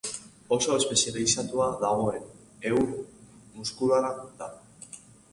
Oso 0.55 0.75
espezializatuta 0.75 1.67
dagoen 1.83 2.25
ehun 2.69 2.87
muskularra 3.59 4.09
da. 4.41 4.49